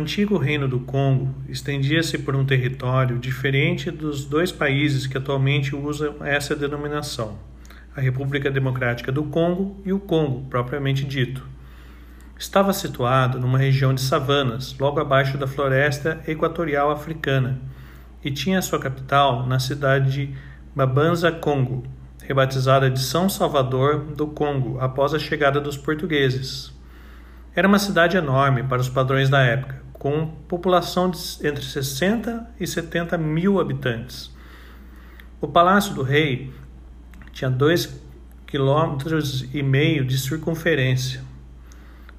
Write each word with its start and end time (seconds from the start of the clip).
Antigo 0.00 0.38
Reino 0.38 0.66
do 0.66 0.80
Congo 0.80 1.34
estendia-se 1.46 2.16
por 2.16 2.34
um 2.34 2.42
território 2.42 3.18
diferente 3.18 3.90
dos 3.90 4.24
dois 4.24 4.50
países 4.50 5.06
que 5.06 5.18
atualmente 5.18 5.76
usam 5.76 6.24
essa 6.24 6.56
denominação, 6.56 7.38
a 7.94 8.00
República 8.00 8.50
Democrática 8.50 9.12
do 9.12 9.24
Congo 9.24 9.78
e 9.84 9.92
o 9.92 10.00
Congo, 10.00 10.48
propriamente 10.48 11.04
dito. 11.04 11.46
Estava 12.38 12.72
situado 12.72 13.38
numa 13.38 13.58
região 13.58 13.92
de 13.92 14.00
savanas, 14.00 14.74
logo 14.78 14.98
abaixo 14.98 15.36
da 15.36 15.46
floresta 15.46 16.18
equatorial 16.26 16.90
africana, 16.90 17.60
e 18.24 18.30
tinha 18.30 18.62
sua 18.62 18.80
capital 18.80 19.46
na 19.46 19.58
cidade 19.58 20.10
de 20.12 20.34
Babanza 20.74 21.30
Congo, 21.30 21.84
rebatizada 22.22 22.90
de 22.90 23.00
São 23.00 23.28
Salvador 23.28 23.98
do 24.16 24.26
Congo 24.26 24.80
após 24.80 25.12
a 25.12 25.18
chegada 25.18 25.60
dos 25.60 25.76
portugueses. 25.76 26.72
Era 27.54 27.68
uma 27.68 27.78
cidade 27.78 28.16
enorme 28.16 28.62
para 28.62 28.80
os 28.80 28.88
padrões 28.88 29.28
da 29.28 29.42
época, 29.42 29.89
com 30.00 30.28
população 30.48 31.10
de 31.10 31.18
entre 31.46 31.62
60 31.62 32.54
e 32.58 32.66
70 32.66 33.18
mil 33.18 33.60
habitantes. 33.60 34.34
O 35.42 35.46
Palácio 35.46 35.94
do 35.94 36.02
Rei 36.02 36.50
tinha 37.32 37.50
dois 37.50 38.02
quilômetros 38.46 39.46
e 39.54 39.62
meio 39.62 40.02
de 40.02 40.18
circunferência. 40.18 41.22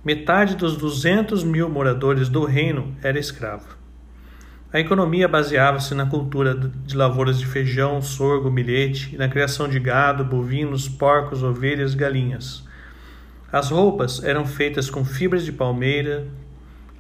Metade 0.05 0.55
dos 0.55 0.77
200 0.77 1.44
mil 1.44 1.67
moradores 1.67 2.30
do 2.30 2.45
reino 2.45 2.95
era 3.02 3.17
escravo. 3.17 3.76
A 4.71 4.79
economia 4.79 5.27
baseava-se 5.27 5.95
na 5.95 6.05
cultura 6.05 6.54
de 6.54 6.95
lavouras 6.95 7.40
de 7.40 7.48
feijão, 7.48 7.99
sorgo, 7.99 8.51
milhete 8.51 9.16
e 9.16 9.18
na 9.18 9.27
criação 9.27 9.68
de 9.68 9.79
gado, 9.79 10.23
bovinos, 10.23 10.88
porcos, 10.88 11.41
ovelhas 11.41 11.95
galinhas. 11.95 12.63
As 13.51 13.71
roupas 13.71 14.23
eram 14.23 14.45
feitas 14.45 14.88
com 14.88 15.04
fibras 15.04 15.43
de 15.43 15.51
palmeira. 15.51 16.27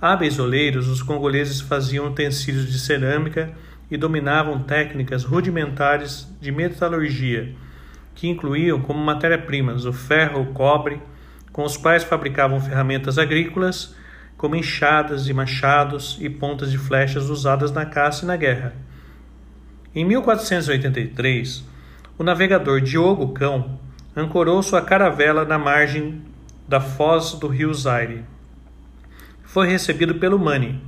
Hábeis 0.01 0.39
oleiros, 0.39 0.87
os 0.87 1.03
congoleses 1.03 1.61
faziam 1.61 2.07
utensílios 2.07 2.71
de 2.71 2.79
cerâmica 2.79 3.53
e 3.91 3.95
dominavam 3.95 4.63
técnicas 4.63 5.23
rudimentares 5.23 6.27
de 6.41 6.51
metalurgia, 6.51 7.53
que 8.15 8.27
incluíam 8.27 8.81
como 8.81 8.97
matéria-primas 8.97 9.85
o 9.85 9.93
ferro, 9.93 10.41
o 10.41 10.53
cobre, 10.53 10.99
com 11.51 11.63
os 11.63 11.77
quais 11.77 12.03
fabricavam 12.03 12.59
ferramentas 12.59 13.19
agrícolas 13.19 13.95
como 14.35 14.55
enxadas 14.55 15.27
e 15.27 15.33
machados 15.35 16.17
e 16.19 16.27
pontas 16.27 16.71
de 16.71 16.79
flechas 16.79 17.29
usadas 17.29 17.71
na 17.71 17.85
caça 17.85 18.25
e 18.25 18.27
na 18.27 18.35
guerra. 18.35 18.73
Em 19.93 20.03
1483, 20.03 21.63
o 22.17 22.23
navegador 22.23 22.81
Diogo 22.81 23.33
Cão 23.33 23.79
ancorou 24.17 24.63
sua 24.63 24.81
caravela 24.81 25.45
na 25.45 25.59
margem 25.59 26.23
da 26.67 26.79
foz 26.79 27.33
do 27.33 27.47
rio 27.47 27.71
Zaire. 27.71 28.23
Foi 29.51 29.67
recebido 29.67 30.15
pelo 30.15 30.39
Mani, 30.39 30.81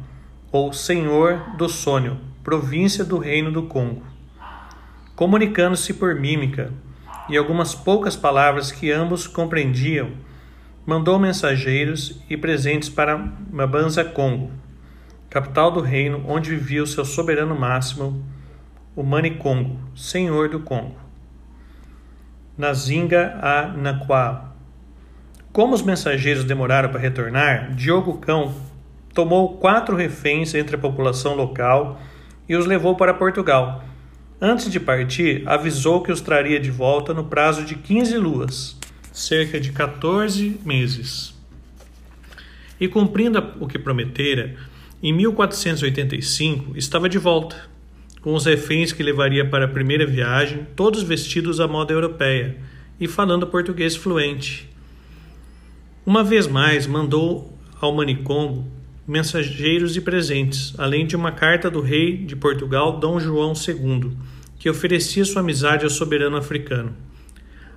ou 0.49 0.71
Senhor 0.71 1.53
do 1.57 1.67
Sônio, 1.67 2.17
província 2.45 3.03
do 3.03 3.17
Reino 3.17 3.51
do 3.51 3.63
Congo, 3.63 4.01
comunicando-se 5.17 5.93
por 5.93 6.15
mímica 6.15 6.71
e 7.27 7.35
algumas 7.35 7.75
poucas 7.75 8.15
palavras 8.15 8.71
que 8.71 8.89
ambos 8.89 9.27
compreendiam 9.27 10.11
mandou 10.85 11.19
mensageiros 11.19 12.23
e 12.29 12.37
presentes 12.37 12.87
para 12.87 13.17
Mabanza 13.51 14.05
Congo, 14.05 14.49
capital 15.29 15.69
do 15.69 15.81
reino 15.81 16.23
onde 16.25 16.51
vivia 16.51 16.83
o 16.83 16.87
seu 16.87 17.03
soberano 17.03 17.59
máximo, 17.59 18.25
o 18.95 19.03
Mani 19.03 19.31
Congo, 19.31 19.77
senhor 19.93 20.47
do 20.47 20.61
Congo. 20.61 20.95
Nazinga 22.57 23.37
a 23.41 23.67
Naquá. 23.67 24.52
Como 25.53 25.75
os 25.75 25.83
mensageiros 25.83 26.43
demoraram 26.43 26.89
para 26.89 26.99
retornar, 26.99 27.75
Diogo 27.75 28.17
Cão 28.17 28.55
tomou 29.13 29.55
quatro 29.57 29.95
reféns 29.95 30.55
entre 30.55 30.75
a 30.75 30.79
população 30.79 31.35
local 31.35 32.01
e 32.49 32.55
os 32.55 32.65
levou 32.65 32.95
para 32.95 33.13
Portugal. 33.13 33.83
Antes 34.41 34.71
de 34.71 34.79
partir, 34.79 35.43
avisou 35.45 36.01
que 36.01 36.11
os 36.11 36.21
traria 36.21 36.59
de 36.59 36.71
volta 36.71 37.13
no 37.13 37.25
prazo 37.25 37.63
de 37.63 37.75
15 37.75 38.17
luas 38.17 38.79
cerca 39.11 39.59
de 39.59 39.71
14 39.71 40.59
meses. 40.65 41.35
E 42.79 42.87
cumprindo 42.87 43.53
o 43.59 43.67
que 43.67 43.77
prometera, 43.77 44.55
em 45.03 45.13
1485 45.13 46.75
estava 46.75 47.07
de 47.07 47.19
volta, 47.19 47.69
com 48.21 48.33
os 48.33 48.45
reféns 48.45 48.91
que 48.91 49.03
levaria 49.03 49.47
para 49.47 49.65
a 49.65 49.69
primeira 49.69 50.07
viagem, 50.07 50.65
todos 50.75 51.03
vestidos 51.03 51.59
à 51.59 51.67
moda 51.67 51.93
europeia 51.93 52.57
e 52.99 53.07
falando 53.07 53.45
português 53.45 53.95
fluente. 53.95 54.72
Uma 56.05 56.21
vez 56.21 56.47
mais 56.47 56.85
mandou 56.85 57.57
ao 57.79 57.95
manicombo 57.95 58.67
mensageiros 59.07 59.95
e 59.95 60.01
presentes, 60.01 60.73
além 60.77 61.07
de 61.07 61.15
uma 61.15 61.31
carta 61.31 61.71
do 61.71 61.79
rei 61.79 62.17
de 62.17 62.35
Portugal, 62.35 62.99
Dom 62.99 63.21
João 63.21 63.53
II, 63.53 64.11
que 64.59 64.69
oferecia 64.69 65.23
sua 65.23 65.41
amizade 65.41 65.85
ao 65.85 65.89
soberano 65.89 66.35
africano. 66.35 66.93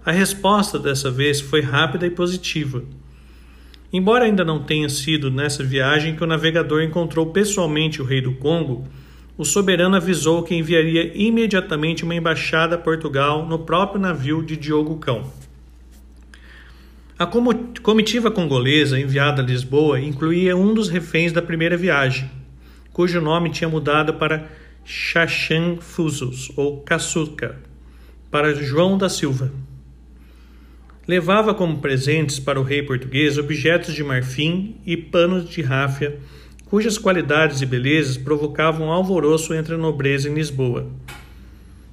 A 0.04 0.10
resposta 0.10 0.76
dessa 0.76 1.08
vez 1.08 1.40
foi 1.40 1.60
rápida 1.60 2.04
e 2.04 2.10
positiva. 2.10 2.82
Embora 3.92 4.24
ainda 4.24 4.44
não 4.44 4.60
tenha 4.60 4.88
sido 4.88 5.30
nessa 5.30 5.62
viagem 5.62 6.16
que 6.16 6.24
o 6.24 6.26
navegador 6.26 6.82
encontrou 6.82 7.26
pessoalmente 7.26 8.02
o 8.02 8.04
rei 8.04 8.20
do 8.20 8.32
Congo, 8.32 8.88
o 9.38 9.44
soberano 9.44 9.94
avisou 9.94 10.42
que 10.42 10.54
enviaria 10.54 11.12
imediatamente 11.14 12.02
uma 12.02 12.14
embaixada 12.14 12.74
a 12.74 12.78
Portugal 12.78 13.46
no 13.46 13.60
próprio 13.60 14.00
navio 14.00 14.42
de 14.42 14.56
Diogo 14.56 14.96
Cão. 14.96 15.30
A 17.18 17.26
comitiva 17.82 18.30
congolesa 18.30 18.98
enviada 18.98 19.40
a 19.40 19.44
Lisboa 19.44 20.00
incluía 20.00 20.56
um 20.56 20.74
dos 20.74 20.88
reféns 20.88 21.32
da 21.32 21.40
primeira 21.40 21.76
viagem, 21.76 22.30
cujo 22.92 23.20
nome 23.20 23.50
tinha 23.50 23.68
mudado 23.68 24.14
para 24.14 24.50
Xaxan 24.84 25.76
Fusos, 25.80 26.52
ou 26.56 26.82
Caçuca, 26.82 27.56
para 28.30 28.54
João 28.54 28.98
da 28.98 29.08
Silva 29.08 29.50
levava 31.06 31.54
como 31.54 31.78
presentes 31.78 32.40
para 32.40 32.60
o 32.60 32.64
rei 32.64 32.82
português 32.82 33.38
objetos 33.38 33.94
de 33.94 34.02
marfim 34.02 34.76
e 34.84 34.96
panos 34.96 35.48
de 35.48 35.62
ráfia, 35.62 36.18
cujas 36.64 36.98
qualidades 36.98 37.62
e 37.62 37.66
belezas 37.66 38.16
provocavam 38.16 38.90
alvoroço 38.90 39.54
entre 39.54 39.74
a 39.74 39.78
nobreza 39.78 40.28
em 40.28 40.34
Lisboa. 40.34 40.90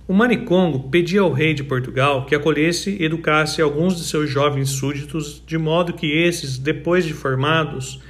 O 0.07 0.13
Manicongo 0.13 0.89
pedia 0.89 1.21
ao 1.21 1.31
rei 1.31 1.53
de 1.53 1.63
Portugal 1.63 2.25
que 2.25 2.35
acolhesse 2.35 2.97
e 2.99 3.05
educasse 3.05 3.61
alguns 3.61 3.95
de 3.95 4.03
seus 4.03 4.29
jovens 4.29 4.69
súditos, 4.69 5.41
de 5.45 5.57
modo 5.57 5.93
que 5.93 6.07
esses, 6.07 6.57
depois 6.57 7.05
de 7.05 7.13
formados, 7.13 8.01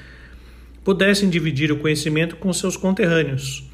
pudessem 0.84 1.30
dividir 1.30 1.72
o 1.72 1.78
conhecimento 1.78 2.36
com 2.36 2.52
seus 2.52 2.76
conterrâneos 2.76 3.72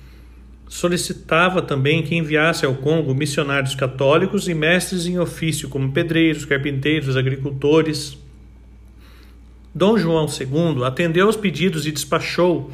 solicitava 0.69 1.63
também 1.63 2.03
que 2.03 2.15
enviasse 2.15 2.63
ao 2.63 2.75
Congo 2.75 3.15
missionários 3.15 3.73
católicos 3.73 4.47
e 4.47 4.53
mestres 4.53 5.07
em 5.07 5.17
ofício, 5.17 5.67
como 5.67 5.91
pedreiros, 5.91 6.45
carpinteiros, 6.45 7.17
agricultores. 7.17 8.17
Dom 9.73 9.97
João 9.97 10.27
II 10.27 10.83
atendeu 10.83 11.25
aos 11.25 11.35
pedidos 11.35 11.87
e 11.87 11.91
despachou 11.91 12.71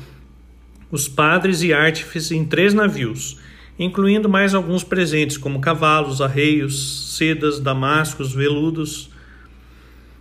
os 0.92 1.08
padres 1.08 1.64
e 1.64 1.74
artífices 1.74 2.32
em 2.32 2.46
três 2.46 2.74
navios, 2.74 3.40
incluindo 3.78 4.30
mais 4.30 4.54
alguns 4.54 4.84
presentes, 4.84 5.38
como 5.38 5.60
cavalos, 5.60 6.22
arreios, 6.22 7.16
sedas, 7.18 7.60
damascos, 7.60 8.34
veludos 8.34 9.10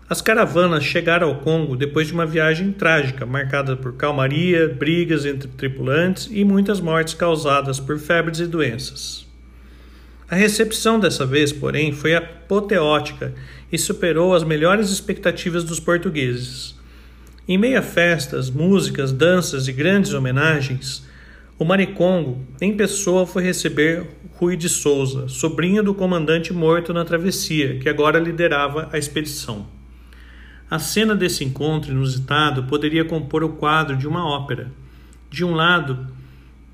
as 0.09 0.21
caravanas 0.21 0.85
chegaram 0.85 1.29
ao 1.29 1.37
Congo 1.37 1.75
depois 1.75 2.09
de 2.09 2.13
uma 2.13 2.27
viagem 2.27 2.73
trágica, 2.73 3.25
marcada 3.25 3.75
por 3.75 3.95
calmaria, 3.95 4.69
brigas 4.69 5.25
entre 5.25 5.49
tripulantes 5.49 6.29
e 6.31 6.45
muitas 6.45 6.79
mortes 6.79 7.15
causadas 7.15 7.81
por 7.81 7.99
febres 7.99 8.39
e 8.39 8.47
doenças. 8.47 9.27
A 10.29 10.35
recepção 10.35 11.00
dessa 11.00 11.25
vez, 11.25 11.53
porém, 11.53 11.91
foi 11.91 12.15
apoteótica 12.15 13.33
e 13.73 13.79
superou 13.79 14.35
as 14.35 14.45
melhores 14.45 14.91
expectativas 14.91 15.65
dos 15.65 15.81
portugueses. 15.81 16.79
Em 17.49 17.57
meio 17.57 17.79
a 17.79 17.83
festas, 17.83 18.50
músicas, 18.50 19.11
danças 19.11 19.69
e 19.69 19.73
grandes 19.73 20.12
homenagens, 20.12 21.07
o 21.56 21.65
Maricongo, 21.65 22.45
em 22.61 22.77
pessoa, 22.77 23.27
foi 23.27 23.45
receber 23.45 24.06
Rui 24.33 24.56
de 24.56 24.69
Souza, 24.69 25.29
sobrinho 25.29 25.83
do 25.83 25.95
comandante 25.95 26.53
morto 26.53 26.93
na 26.93 27.05
travessia, 27.05 27.79
que 27.79 27.89
agora 27.89 28.19
liderava 28.19 28.89
a 28.93 28.99
expedição. 28.99 29.67
A 30.69 30.81
cena 30.81 31.15
desse 31.15 31.45
encontro 31.45 31.93
inusitado 31.93 32.65
poderia 32.65 33.05
compor 33.05 33.45
o 33.45 33.51
quadro 33.51 33.97
de 33.97 34.09
uma 34.09 34.27
ópera. 34.27 34.73
De 35.31 35.45
um 35.45 35.55
lado, 35.55 36.09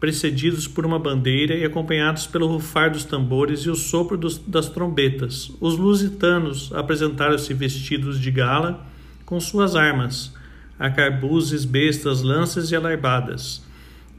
precedidos 0.00 0.67
por 0.67 0.87
uma 0.87 0.99
bandeira 0.99 1.55
e 1.55 1.62
acompanhados 1.62 2.26
pelo 2.26 2.47
rufar 2.47 2.91
dos 2.91 3.05
tambores 3.05 3.61
e 3.61 3.71
o 3.71 3.76
sopro 3.76 4.17
dos, 4.17 4.38
das 4.38 4.71
trombetas, 4.71 5.53
os 5.61 5.76
lusitanos 5.76 6.73
apresentaram-se 6.73 7.53
vestidos 7.53 8.19
de 8.19 8.31
gala 8.31 8.87
com 9.26 9.38
suas 9.38 9.76
armas, 9.76 10.35
arcabuzes, 10.79 11.67
bestas, 11.67 12.23
lanças 12.23 12.71
e 12.71 12.76
alarbadas. 12.76 13.69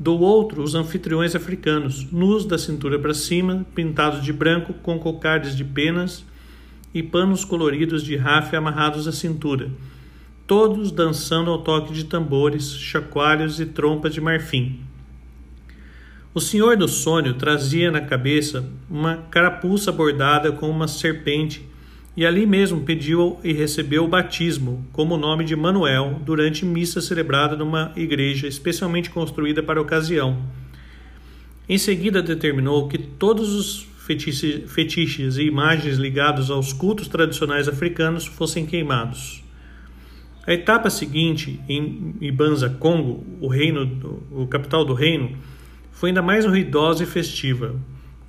Do 0.02 0.20
outro, 0.20 0.64
os 0.64 0.74
anfitriões 0.74 1.36
africanos, 1.36 2.12
nus 2.12 2.44
da 2.44 2.58
cintura 2.58 2.98
para 2.98 3.14
cima, 3.14 3.64
pintados 3.76 4.24
de 4.24 4.34
branco 4.34 4.74
com 4.74 4.98
cocardes 4.98 5.56
de 5.56 5.64
penas 5.64 6.26
e 6.92 7.04
panos 7.04 7.46
coloridos 7.46 8.04
de 8.04 8.16
ráfia 8.16 8.58
amarrados 8.58 9.08
à 9.08 9.12
cintura, 9.12 9.70
todos 10.48 10.92
dançando 10.92 11.52
ao 11.52 11.60
toque 11.60 11.94
de 11.94 12.06
tambores, 12.06 12.74
chacoalhos 12.74 13.60
e 13.60 13.66
trompas 13.68 14.12
de 14.12 14.20
marfim. 14.20 14.80
O 16.34 16.42
senhor 16.42 16.76
do 16.76 16.88
sonho 16.88 17.36
trazia 17.36 17.92
na 17.92 18.02
cabeça 18.02 18.68
uma 18.90 19.18
carapuça 19.30 19.92
bordada 19.92 20.52
com 20.52 20.68
uma 20.68 20.88
serpente 20.88 21.64
e 22.16 22.26
ali 22.26 22.46
mesmo 22.46 22.82
pediu 22.82 23.40
e 23.44 23.54
recebeu 23.54 24.04
o 24.04 24.08
batismo, 24.08 24.86
como 24.92 25.16
o 25.16 25.18
nome 25.18 25.46
de 25.46 25.56
Manuel, 25.56 26.20
durante 26.26 26.66
missa 26.66 27.00
celebrada 27.00 27.56
numa 27.56 27.94
igreja 27.96 28.48
especialmente 28.48 29.10
construída 29.10 29.64
para 29.64 29.80
a 29.80 29.84
ocasião. 29.84 30.44
Em 31.70 31.78
seguida 31.78 32.22
determinou 32.22 32.90
que 32.90 32.98
todos 32.98 33.54
os 33.54 33.88
fetiches 34.68 35.38
e 35.38 35.44
imagens 35.44 35.98
ligados 35.98 36.52
aos 36.52 36.74
cultos 36.74 37.08
tradicionais 37.08 37.68
africanos 37.68 38.26
fossem 38.26 38.66
queimados. 38.66 39.42
A 40.46 40.54
etapa 40.54 40.90
seguinte, 40.90 41.62
em 41.70 42.16
Ibanza, 42.20 42.68
Congo, 42.68 43.26
o 43.40 43.48
reino, 43.48 44.22
o 44.32 44.48
capital 44.48 44.84
do 44.84 44.94
reino, 44.94 45.38
foi 45.92 46.10
ainda 46.10 46.22
mais 46.22 46.46
ruidosa 46.46 47.04
e 47.04 47.06
festiva. 47.06 47.76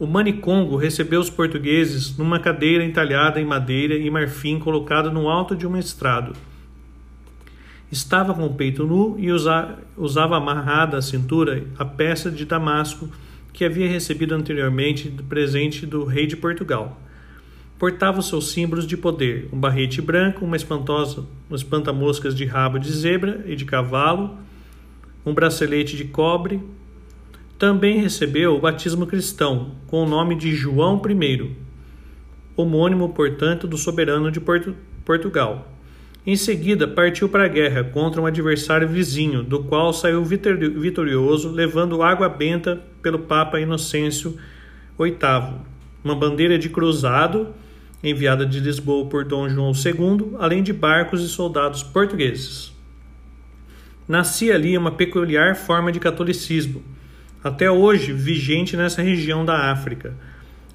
O 0.03 0.07
Manicongo 0.09 0.75
recebeu 0.75 1.21
os 1.21 1.31
portugueses 1.31 2.19
numa 2.19 2.41
cadeira 2.41 2.85
entalhada 2.85 3.41
em 3.41 3.45
madeira 3.45 3.95
e 3.95 4.11
marfim 4.11 4.59
colocada 4.59 5.09
no 5.09 5.29
alto 5.29 5.55
de 5.55 5.65
um 5.65 5.79
estrado. 5.79 6.33
Estava 7.89 8.35
com 8.35 8.45
o 8.45 8.53
peito 8.53 8.85
nu 8.85 9.17
e 9.17 9.31
usava 9.31 10.37
amarrada 10.37 10.97
à 10.97 11.01
cintura 11.01 11.65
a 11.79 11.85
peça 11.85 12.33
de 12.33 12.45
damasco 12.45 13.09
que 13.53 13.65
havia 13.65 13.89
recebido 13.89 14.35
anteriormente 14.35 15.09
do 15.09 15.23
presente 15.23 15.87
do 15.87 16.03
rei 16.03 16.27
de 16.27 16.37
Portugal. 16.37 17.01
Portava 17.79 18.19
os 18.19 18.27
seus 18.27 18.51
símbolos 18.51 18.89
de 18.89 18.97
poder: 18.97 19.49
um 19.53 19.61
barrete 19.61 20.03
branco, 20.03 20.45
uma 20.45 20.57
espantosa, 20.57 21.25
um 21.49 21.55
espanta-moscas 21.55 22.35
de 22.35 22.45
rabo 22.45 22.81
de 22.81 22.91
zebra 22.91 23.45
e 23.47 23.55
de 23.55 23.65
cavalo, 23.65 24.37
um 25.25 25.33
bracelete 25.33 25.97
de 25.97 26.07
cobre, 26.07 26.61
também 27.63 28.01
recebeu 28.01 28.57
o 28.57 28.61
batismo 28.61 29.07
cristão, 29.07 29.71
com 29.87 30.03
o 30.03 30.09
nome 30.09 30.35
de 30.35 30.53
João 30.53 31.01
I, 31.09 31.55
homônimo, 32.57 33.11
portanto, 33.11 33.69
do 33.69 33.77
soberano 33.77 34.33
de 34.33 34.41
Porto, 34.41 34.75
Portugal. 35.05 35.73
Em 36.27 36.35
seguida, 36.35 36.89
partiu 36.89 37.29
para 37.29 37.45
a 37.45 37.49
guerra 37.49 37.85
contra 37.85 38.21
um 38.21 38.27
adversário 38.27 38.89
vizinho, 38.89 39.45
do 39.45 39.63
qual 39.63 39.93
saiu 39.93 40.25
vitorioso, 40.25 41.53
levando 41.53 42.03
água 42.03 42.29
benta 42.29 42.83
pelo 43.01 43.21
Papa 43.21 43.61
Inocêncio 43.61 44.37
VIII, 44.99 45.61
uma 46.03 46.17
bandeira 46.17 46.59
de 46.59 46.69
cruzado 46.69 47.55
enviada 48.03 48.45
de 48.45 48.59
Lisboa 48.59 49.07
por 49.09 49.25
Dom 49.25 49.49
João 49.49 49.71
II, 49.71 50.35
além 50.41 50.65
de 50.65 50.73
barcos 50.73 51.23
e 51.23 51.29
soldados 51.29 51.85
portugueses. 51.85 52.73
Nascia 54.09 54.53
ali 54.53 54.77
uma 54.77 54.91
peculiar 54.91 55.55
forma 55.55 55.93
de 55.93 56.01
catolicismo, 56.01 56.83
até 57.43 57.71
hoje 57.71 58.13
vigente 58.13 58.77
nessa 58.77 59.03
região 59.03 59.45
da 59.45 59.73
África, 59.73 60.15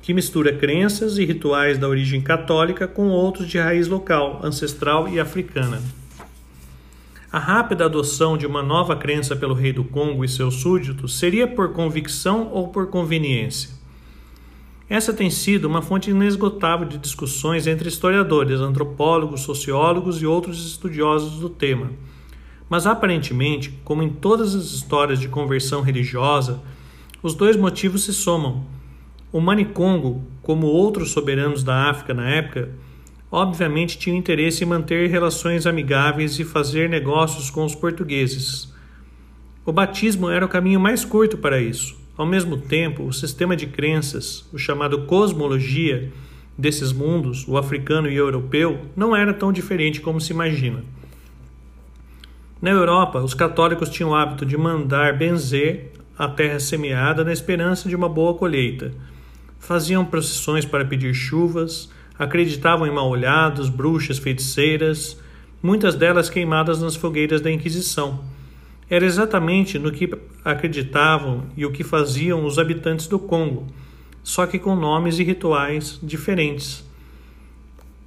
que 0.02 0.14
mistura 0.14 0.54
crenças 0.54 1.18
e 1.18 1.26
rituais 1.26 1.78
da 1.78 1.88
origem 1.88 2.22
católica 2.22 2.88
com 2.88 3.08
outros 3.08 3.48
de 3.48 3.58
raiz 3.58 3.88
local, 3.88 4.42
ancestral 4.44 5.08
e 5.08 5.20
africana. 5.20 5.82
A 7.32 7.40
rápida 7.40 7.86
adoção 7.86 8.38
de 8.38 8.46
uma 8.46 8.64
nova 8.64 8.96
crença 8.96 9.36
pelo 9.36 9.54
rei 9.54 9.72
do 9.72 9.84
Congo 9.84 10.24
e 10.24 10.30
seus 10.30 10.56
súditos 10.56 11.18
seria 11.18 11.48
por 11.48 11.74
convicção 11.74 12.50
ou 12.52 12.70
por 12.70 12.88
conveniência? 12.88 13.70
Essa 14.90 15.14
tem 15.14 15.30
sido 15.30 15.66
uma 15.66 15.82
fonte 15.82 16.10
inesgotável 16.10 16.88
de 16.88 16.98
discussões 16.98 17.68
entre 17.68 17.90
historiadores, 17.90 18.60
antropólogos, 18.62 19.42
sociólogos 19.42 20.22
e 20.22 20.26
outros 20.26 20.66
estudiosos 20.66 21.40
do 21.40 21.50
tema 21.50 21.92
mas 22.70 22.86
aparentemente, 22.86 23.74
como 23.84 24.04
em 24.04 24.10
todas 24.10 24.54
as 24.54 24.72
histórias 24.72 25.20
de 25.20 25.28
conversão 25.28 25.82
religiosa, 25.82 26.62
os 27.24 27.34
dois 27.34 27.56
motivos 27.56 28.04
se 28.04 28.14
somam. 28.14 28.66
O 29.32 29.40
Manicongo, 29.40 30.24
como 30.42 30.68
outros 30.68 31.12
soberanos 31.12 31.64
da 31.64 31.90
África 31.90 32.14
na 32.14 32.30
época, 32.30 32.70
obviamente 33.32 33.98
tinha 33.98 34.18
interesse 34.18 34.64
em 34.64 34.68
manter 34.68 35.10
relações 35.10 35.66
amigáveis 35.66 36.40
e 36.40 36.44
fazer 36.44 36.90
negócios 36.90 37.50
com 37.50 37.66
os 37.66 37.76
portugueses. 37.76 38.74
O 39.66 39.72
batismo 39.72 40.30
era 40.30 40.46
o 40.46 40.50
caminho 40.50 40.80
mais 40.80 41.04
curto 41.04 41.38
para 41.38 41.60
isso. 41.60 41.98
Ao 42.18 42.26
mesmo 42.26 42.58
tempo, 42.58 43.04
o 43.04 43.14
sistema 43.14 43.56
de 43.56 43.68
crenças, 43.68 44.48
o 44.54 44.58
chamado 44.58 45.04
cosmologia, 45.04 46.12
desses 46.58 46.92
mundos, 46.92 47.48
o 47.48 47.58
africano 47.58 48.10
e 48.10 48.20
o 48.20 48.26
europeu, 48.26 48.80
não 48.96 49.16
era 49.16 49.34
tão 49.34 49.52
diferente 49.54 50.02
como 50.02 50.20
se 50.20 50.32
imagina. 50.32 50.84
Na 52.60 52.72
Europa, 52.72 53.20
os 53.20 53.36
católicos 53.36 53.88
tinham 53.88 54.10
o 54.10 54.16
hábito 54.16 54.44
de 54.44 54.58
mandar 54.58 55.16
benzer 55.16 55.92
a 56.18 56.28
terra 56.28 56.60
semeada 56.60 57.24
na 57.24 57.32
esperança 57.32 57.88
de 57.88 57.96
uma 57.96 58.10
boa 58.10 58.34
colheita. 58.34 58.92
Faziam 59.60 60.04
procissões 60.04 60.66
para 60.66 60.84
pedir 60.84 61.14
chuvas, 61.14 61.88
acreditavam 62.18 62.88
em 62.88 62.92
mal-olhados, 62.92 63.70
bruxas, 63.70 64.18
feiticeiras, 64.18 65.22
muitas 65.62 65.94
delas 65.94 66.32
queimadas 66.32 66.82
nas 66.82 66.96
fogueiras 66.96 67.42
da 67.42 67.52
Inquisição. 67.52 68.24
Era 68.90 69.06
exatamente 69.06 69.78
no 69.78 69.92
que 69.92 70.10
acreditavam 70.44 71.44
e 71.56 71.64
o 71.64 71.72
que 71.72 71.84
faziam 71.84 72.44
os 72.44 72.58
habitantes 72.58 73.06
do 73.06 73.20
Congo, 73.20 73.68
só 74.24 74.48
que 74.48 74.58
com 74.58 74.76
nomes 74.76 75.20
e 75.20 75.24
rituais 75.24 76.00
diferentes. 76.02 76.87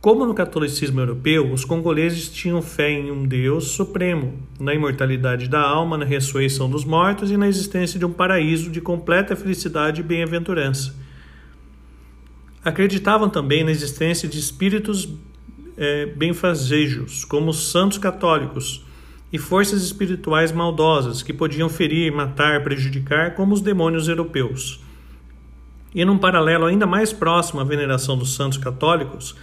Como 0.01 0.25
no 0.25 0.33
catolicismo 0.33 0.99
europeu, 0.99 1.53
os 1.53 1.63
congoleses 1.63 2.31
tinham 2.31 2.63
fé 2.63 2.91
em 2.91 3.11
um 3.11 3.27
Deus 3.27 3.73
supremo, 3.73 4.33
na 4.59 4.75
imortalidade 4.75 5.47
da 5.47 5.61
alma, 5.61 5.99
na 5.99 6.07
ressurreição 6.07 6.71
dos 6.71 6.87
mortos 6.87 7.31
e 7.31 7.37
na 7.37 7.47
existência 7.47 7.99
de 7.99 8.07
um 8.07 8.13
paraíso 8.13 8.71
de 8.71 8.81
completa 8.81 9.37
felicidade 9.37 10.01
e 10.01 10.05
bem-aventurança. 10.05 10.95
Acreditavam 12.65 13.29
também 13.29 13.63
na 13.63 13.71
existência 13.71 14.27
de 14.27 14.39
espíritos 14.39 15.07
é, 15.77 16.07
benfazejos, 16.07 17.27
como 17.27 17.51
os 17.51 17.71
santos 17.71 17.99
católicos, 17.99 18.83
e 19.31 19.37
forças 19.37 19.83
espirituais 19.83 20.51
maldosas 20.51 21.23
que 21.23 21.33
podiam 21.33 21.69
ferir, 21.69 22.11
matar, 22.11 22.65
prejudicar, 22.65 23.35
como 23.35 23.53
os 23.53 23.61
demônios 23.61 24.09
europeus. 24.09 24.81
E 25.95 26.07
num 26.07 26.17
paralelo 26.17 26.65
ainda 26.65 26.87
mais 26.87 27.13
próximo 27.13 27.61
à 27.61 27.65
veneração 27.65 28.17
dos 28.17 28.35
santos 28.35 28.57
católicos, 28.57 29.37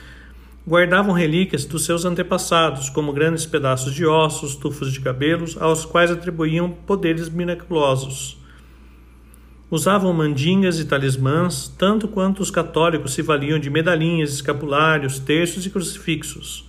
guardavam 0.67 1.13
relíquias 1.13 1.63
dos 1.63 1.85
seus 1.85 2.03
antepassados, 2.03 2.89
como 2.89 3.13
grandes 3.13 3.45
pedaços 3.45 3.93
de 3.93 4.05
ossos, 4.05 4.53
tufos 4.53 4.91
de 4.91 4.99
cabelos, 4.99 5.55
aos 5.57 5.85
quais 5.85 6.11
atribuíam 6.11 6.69
poderes 6.69 7.29
miraculosos. 7.29 8.37
Usavam 9.71 10.11
mandingas 10.11 10.77
e 10.77 10.83
talismãs, 10.83 11.73
tanto 11.77 12.05
quanto 12.09 12.41
os 12.41 12.51
católicos 12.51 13.13
se 13.13 13.21
valiam 13.21 13.57
de 13.57 13.69
medalhinhas, 13.69 14.33
escapulários, 14.33 15.19
terços 15.19 15.65
e 15.65 15.69
crucifixos. 15.69 16.67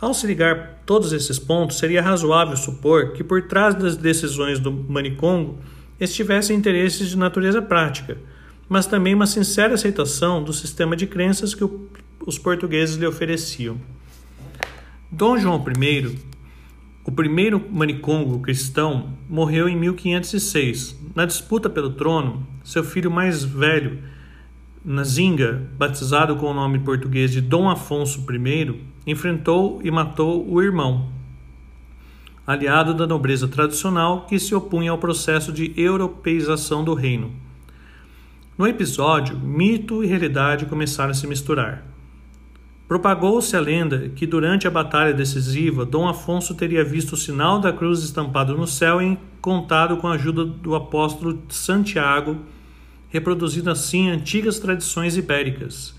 Ao 0.00 0.14
se 0.14 0.26
ligar 0.26 0.82
todos 0.86 1.12
esses 1.12 1.38
pontos, 1.38 1.76
seria 1.76 2.00
razoável 2.00 2.56
supor 2.56 3.12
que 3.12 3.22
por 3.22 3.42
trás 3.42 3.74
das 3.74 3.96
decisões 3.96 4.58
do 4.58 4.72
Manicongo 4.72 5.58
estivessem 6.00 6.56
interesses 6.56 7.10
de 7.10 7.18
natureza 7.18 7.60
prática, 7.60 8.16
mas 8.68 8.86
também 8.86 9.14
uma 9.14 9.26
sincera 9.26 9.74
aceitação 9.74 10.42
do 10.42 10.52
sistema 10.52 10.96
de 10.96 11.06
crenças 11.06 11.54
que 11.54 11.64
o 11.64 11.88
os 12.28 12.36
portugueses 12.36 12.96
lhe 12.96 13.06
ofereciam. 13.06 13.78
Dom 15.10 15.38
João 15.38 15.64
I, 15.66 16.18
o 17.02 17.10
primeiro 17.10 17.58
manicongo 17.70 18.40
cristão, 18.40 19.14
morreu 19.26 19.66
em 19.66 19.74
1506. 19.74 20.94
Na 21.14 21.24
disputa 21.24 21.70
pelo 21.70 21.88
trono, 21.88 22.46
seu 22.62 22.84
filho 22.84 23.10
mais 23.10 23.42
velho, 23.42 23.98
Nazinga, 24.84 25.70
batizado 25.78 26.36
com 26.36 26.50
o 26.50 26.54
nome 26.54 26.80
português 26.80 27.32
de 27.32 27.40
Dom 27.40 27.66
Afonso 27.66 28.22
I, 28.30 28.78
enfrentou 29.06 29.80
e 29.82 29.90
matou 29.90 30.46
o 30.46 30.60
irmão, 30.60 31.10
aliado 32.46 32.92
da 32.92 33.06
nobreza 33.06 33.48
tradicional 33.48 34.26
que 34.26 34.38
se 34.38 34.54
opunha 34.54 34.90
ao 34.90 34.98
processo 34.98 35.50
de 35.50 35.72
europeização 35.74 36.84
do 36.84 36.92
reino. 36.92 37.32
No 38.58 38.66
episódio, 38.66 39.38
mito 39.38 40.04
e 40.04 40.06
realidade 40.06 40.66
começaram 40.66 41.12
a 41.12 41.14
se 41.14 41.26
misturar. 41.26 41.96
Propagou-se 42.88 43.54
a 43.54 43.60
lenda 43.60 44.08
que 44.16 44.26
durante 44.26 44.66
a 44.66 44.70
batalha 44.70 45.12
decisiva 45.12 45.84
Dom 45.84 46.08
Afonso 46.08 46.54
teria 46.54 46.82
visto 46.82 47.12
o 47.12 47.16
sinal 47.18 47.60
da 47.60 47.70
cruz 47.70 48.02
estampado 48.02 48.56
no 48.56 48.66
céu 48.66 49.02
e 49.02 49.18
contado 49.42 49.98
com 49.98 50.08
a 50.08 50.14
ajuda 50.14 50.42
do 50.42 50.74
apóstolo 50.74 51.42
Santiago, 51.50 52.38
reproduzindo 53.10 53.70
assim 53.70 54.08
antigas 54.08 54.58
tradições 54.58 55.18
ibéricas. 55.18 55.94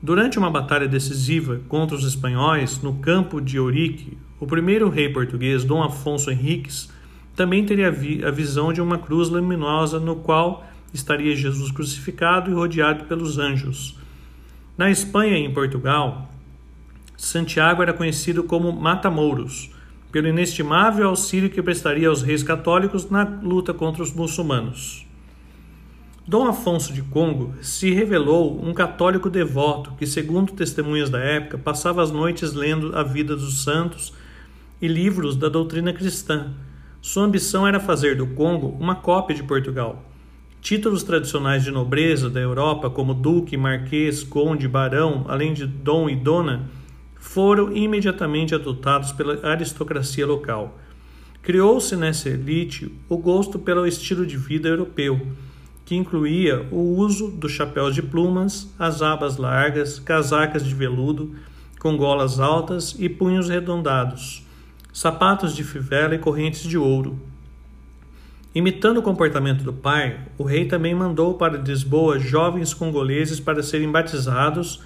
Durante 0.00 0.38
uma 0.38 0.48
batalha 0.48 0.86
decisiva 0.86 1.60
contra 1.68 1.96
os 1.96 2.04
espanhóis 2.04 2.80
no 2.80 2.94
campo 2.94 3.40
de 3.40 3.58
Ourique, 3.58 4.16
o 4.38 4.46
primeiro 4.46 4.88
rei 4.88 5.08
português, 5.08 5.64
Dom 5.64 5.82
Afonso 5.82 6.30
Henriques, 6.30 6.88
também 7.34 7.66
teria 7.66 7.88
a 7.88 8.30
visão 8.30 8.72
de 8.72 8.80
uma 8.80 8.96
cruz 8.96 9.28
luminosa 9.28 9.98
no 9.98 10.14
qual 10.14 10.64
estaria 10.94 11.34
Jesus 11.34 11.72
crucificado 11.72 12.48
e 12.48 12.54
rodeado 12.54 13.06
pelos 13.06 13.38
anjos. 13.38 13.99
Na 14.80 14.90
Espanha 14.90 15.36
e 15.36 15.44
em 15.44 15.52
Portugal, 15.52 16.30
Santiago 17.14 17.82
era 17.82 17.92
conhecido 17.92 18.44
como 18.44 18.72
Matamouros, 18.72 19.70
pelo 20.10 20.26
inestimável 20.26 21.06
auxílio 21.06 21.50
que 21.50 21.60
prestaria 21.60 22.08
aos 22.08 22.22
reis 22.22 22.42
católicos 22.42 23.10
na 23.10 23.22
luta 23.24 23.74
contra 23.74 24.02
os 24.02 24.10
muçulmanos. 24.10 25.06
Dom 26.26 26.46
Afonso 26.46 26.94
de 26.94 27.02
Congo 27.02 27.52
se 27.60 27.92
revelou 27.92 28.58
um 28.64 28.72
católico 28.72 29.28
devoto 29.28 29.92
que, 29.98 30.06
segundo 30.06 30.54
testemunhas 30.54 31.10
da 31.10 31.18
época, 31.20 31.58
passava 31.58 32.02
as 32.02 32.10
noites 32.10 32.54
lendo 32.54 32.96
a 32.96 33.02
vida 33.02 33.36
dos 33.36 33.62
santos 33.62 34.14
e 34.80 34.88
livros 34.88 35.36
da 35.36 35.50
doutrina 35.50 35.92
cristã. 35.92 36.54
Sua 37.02 37.24
ambição 37.24 37.68
era 37.68 37.80
fazer 37.80 38.16
do 38.16 38.28
Congo 38.28 38.68
uma 38.80 38.94
cópia 38.94 39.36
de 39.36 39.42
Portugal. 39.42 40.09
Títulos 40.60 41.02
tradicionais 41.02 41.64
de 41.64 41.70
nobreza 41.70 42.28
da 42.28 42.40
Europa, 42.40 42.90
como 42.90 43.14
duque, 43.14 43.56
marquês, 43.56 44.22
conde, 44.22 44.68
barão, 44.68 45.24
além 45.26 45.54
de 45.54 45.66
dom 45.66 46.08
e 46.08 46.14
dona, 46.14 46.68
foram 47.16 47.74
imediatamente 47.74 48.54
adotados 48.54 49.12
pela 49.12 49.46
aristocracia 49.46 50.26
local. 50.26 50.78
Criou-se 51.42 51.96
nessa 51.96 52.28
elite 52.28 52.92
o 53.08 53.16
gosto 53.16 53.58
pelo 53.58 53.86
estilo 53.86 54.26
de 54.26 54.36
vida 54.36 54.68
europeu 54.68 55.20
que 55.90 55.96
incluía 55.96 56.68
o 56.70 56.96
uso 56.96 57.32
do 57.32 57.48
chapéu 57.48 57.90
de 57.90 58.00
plumas, 58.00 58.72
as 58.78 59.02
abas 59.02 59.38
largas, 59.38 59.98
casacas 59.98 60.64
de 60.64 60.72
veludo 60.72 61.34
com 61.80 61.96
golas 61.96 62.38
altas 62.38 62.94
e 62.96 63.08
punhos 63.08 63.48
redondados, 63.48 64.46
sapatos 64.92 65.56
de 65.56 65.64
fivela 65.64 66.14
e 66.14 66.18
correntes 66.18 66.62
de 66.62 66.78
ouro. 66.78 67.18
Imitando 68.54 68.98
o 68.98 69.02
comportamento 69.02 69.62
do 69.62 69.72
pai, 69.72 70.20
o 70.36 70.42
rei 70.42 70.64
também 70.64 70.94
mandou 70.94 71.34
para 71.34 71.56
Lisboa 71.56 72.18
jovens 72.18 72.74
congoleses 72.74 73.38
para 73.38 73.62
serem 73.62 73.90
batizados 73.90 74.80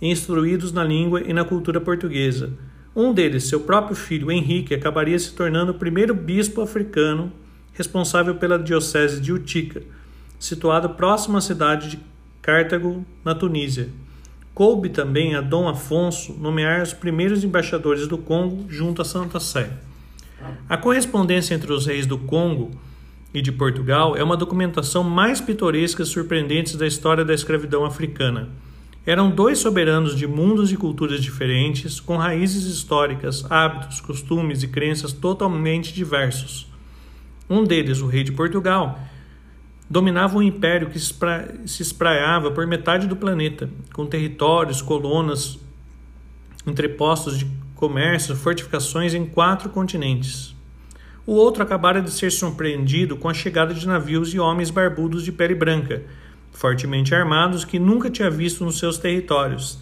e 0.00 0.10
instruídos 0.10 0.72
na 0.72 0.84
língua 0.84 1.22
e 1.22 1.32
na 1.32 1.44
cultura 1.44 1.80
portuguesa. 1.80 2.52
Um 2.94 3.12
deles, 3.12 3.44
seu 3.44 3.60
próprio 3.60 3.96
filho 3.96 4.30
Henrique, 4.30 4.74
acabaria 4.74 5.18
se 5.18 5.32
tornando 5.32 5.72
o 5.72 5.74
primeiro 5.74 6.14
bispo 6.14 6.60
africano 6.60 7.32
responsável 7.72 8.34
pela 8.34 8.58
diocese 8.58 9.20
de 9.20 9.32
Utica 9.32 9.82
situado 10.38 10.90
próximo 10.90 11.36
à 11.36 11.40
cidade 11.40 11.90
de 11.90 12.00
Cartago, 12.40 13.04
na 13.24 13.34
Tunísia. 13.34 13.88
Coube 14.54 14.88
também 14.88 15.34
a 15.34 15.40
Dom 15.40 15.68
Afonso 15.68 16.32
nomear 16.34 16.82
os 16.82 16.92
primeiros 16.92 17.44
embaixadores 17.44 18.06
do 18.06 18.18
Congo 18.18 18.64
junto 18.68 19.02
à 19.02 19.04
Santa 19.04 19.40
Sé. 19.40 19.70
A 20.68 20.76
correspondência 20.76 21.54
entre 21.54 21.72
os 21.72 21.86
reis 21.86 22.06
do 22.06 22.16
Congo 22.18 22.70
e 23.32 23.42
de 23.42 23.52
Portugal 23.52 24.16
é 24.16 24.22
uma 24.22 24.36
documentação 24.36 25.04
mais 25.04 25.40
pitoresca 25.40 26.02
e 26.02 26.06
surpreendente 26.06 26.76
da 26.76 26.86
história 26.86 27.24
da 27.24 27.34
escravidão 27.34 27.84
africana. 27.84 28.48
Eram 29.04 29.30
dois 29.30 29.58
soberanos 29.58 30.14
de 30.16 30.26
mundos 30.26 30.70
e 30.70 30.76
culturas 30.76 31.22
diferentes, 31.22 31.98
com 31.98 32.16
raízes 32.16 32.64
históricas, 32.64 33.44
hábitos, 33.50 34.00
costumes 34.00 34.62
e 34.62 34.68
crenças 34.68 35.12
totalmente 35.12 35.92
diversos. 35.94 36.70
Um 37.48 37.64
deles, 37.64 38.00
o 38.00 38.06
rei 38.06 38.22
de 38.22 38.32
Portugal, 38.32 38.98
dominava 39.88 40.36
um 40.36 40.42
império 40.42 40.90
que 40.90 40.98
se 40.98 41.82
espraiava 41.82 42.50
por 42.50 42.66
metade 42.66 43.06
do 43.06 43.16
planeta, 43.16 43.70
com 43.94 44.04
territórios, 44.04 44.82
colunas, 44.82 45.58
entrepostos 46.66 47.38
de 47.38 47.46
comércio, 47.74 48.36
fortificações 48.36 49.14
em 49.14 49.24
quatro 49.24 49.70
continentes. 49.70 50.54
O 51.28 51.34
outro 51.34 51.62
acabara 51.62 52.00
de 52.00 52.10
ser 52.10 52.32
surpreendido 52.32 53.14
com 53.14 53.28
a 53.28 53.34
chegada 53.34 53.74
de 53.74 53.86
navios 53.86 54.32
e 54.32 54.38
homens 54.38 54.70
barbudos 54.70 55.22
de 55.22 55.30
pele 55.30 55.54
branca, 55.54 56.02
fortemente 56.52 57.14
armados, 57.14 57.66
que 57.66 57.78
nunca 57.78 58.08
tinha 58.08 58.30
visto 58.30 58.64
nos 58.64 58.78
seus 58.78 58.96
territórios 58.96 59.78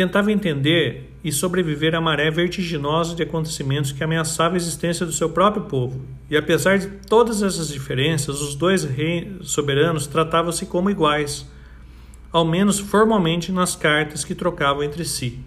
tentava 0.00 0.32
entender 0.32 1.12
e 1.22 1.30
sobreviver 1.30 1.94
à 1.94 2.00
maré 2.00 2.30
vertiginosa 2.30 3.14
de 3.14 3.22
acontecimentos 3.22 3.92
que 3.92 4.02
ameaçava 4.02 4.54
a 4.54 4.56
existência 4.56 5.04
do 5.04 5.12
seu 5.12 5.28
próprio 5.28 5.64
povo. 5.64 6.00
E 6.30 6.38
apesar 6.38 6.78
de 6.78 6.86
todas 7.06 7.42
essas 7.42 7.68
diferenças, 7.68 8.40
os 8.40 8.54
dois 8.54 8.82
reis 8.82 9.26
soberanos 9.42 10.06
tratavam-se 10.06 10.64
como 10.64 10.88
iguais, 10.88 11.46
ao 12.32 12.46
menos 12.46 12.78
formalmente 12.78 13.52
nas 13.52 13.76
cartas 13.76 14.24
que 14.24 14.34
trocavam 14.34 14.82
entre 14.82 15.04
si. 15.04 15.40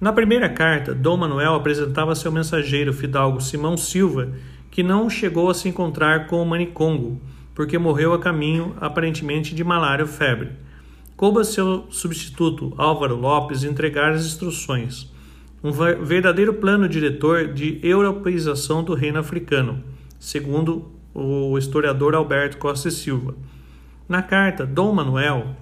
Na 0.00 0.12
primeira 0.12 0.48
carta, 0.48 0.94
Dom 0.94 1.16
Manuel 1.16 1.54
apresentava 1.54 2.14
seu 2.14 2.30
mensageiro 2.32 2.92
fidalgo 2.92 3.40
Simão 3.40 3.76
Silva, 3.76 4.32
que 4.70 4.82
não 4.82 5.08
chegou 5.08 5.48
a 5.48 5.54
se 5.54 5.68
encontrar 5.68 6.26
com 6.26 6.42
o 6.42 6.46
Manicongo, 6.46 7.20
porque 7.54 7.78
morreu 7.78 8.12
a 8.12 8.18
caminho, 8.18 8.74
aparentemente 8.80 9.54
de 9.54 9.62
malária 9.62 10.04
ou 10.04 10.10
febre. 10.10 10.50
Coube 11.16 11.40
a 11.40 11.44
seu 11.44 11.86
substituto, 11.90 12.74
Álvaro 12.76 13.14
Lopes, 13.14 13.62
entregar 13.62 14.12
as 14.12 14.26
instruções, 14.26 15.08
um 15.62 15.70
verdadeiro 15.70 16.54
plano 16.54 16.88
diretor 16.88 17.54
de 17.54 17.78
europeização 17.82 18.82
do 18.82 18.94
reino 18.94 19.20
africano, 19.20 19.82
segundo 20.18 20.90
o 21.14 21.56
historiador 21.56 22.16
Alberto 22.16 22.58
Costa 22.58 22.88
e 22.88 22.90
Silva. 22.90 23.36
Na 24.08 24.20
carta, 24.20 24.66
Dom 24.66 24.92
Manuel 24.92 25.56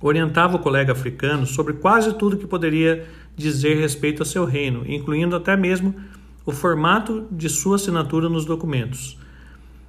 orientava 0.00 0.56
o 0.56 0.60
colega 0.60 0.92
africano 0.92 1.46
sobre 1.46 1.74
quase 1.74 2.14
tudo 2.14 2.38
que 2.38 2.46
poderia 2.46 3.06
dizer 3.36 3.76
respeito 3.76 4.22
a 4.22 4.26
seu 4.26 4.44
reino, 4.44 4.84
incluindo 4.86 5.36
até 5.36 5.56
mesmo 5.56 5.94
o 6.44 6.52
formato 6.52 7.26
de 7.30 7.48
sua 7.48 7.76
assinatura 7.76 8.28
nos 8.28 8.44
documentos. 8.44 9.18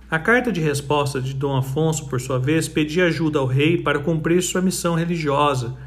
A 0.10 0.20
carta 0.20 0.52
de 0.52 0.60
resposta 0.60 1.22
de 1.22 1.34
Dom 1.34 1.56
Afonso, 1.56 2.08
por 2.10 2.20
sua 2.20 2.38
vez, 2.38 2.68
pedia 2.68 3.06
ajuda 3.06 3.40
ao 3.40 3.46
rei 3.46 3.82
para 3.82 4.00
cumprir 4.00 4.42
sua 4.42 4.62
missão 4.62 4.94
religiosa 4.94 5.78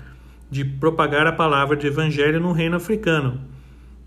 de 0.51 0.65
propagar 0.65 1.27
a 1.27 1.33
palavra 1.33 1.77
de 1.77 1.87
evangelho 1.87 2.41
no 2.41 2.53
reino 2.53 2.77
africano. 2.77 3.41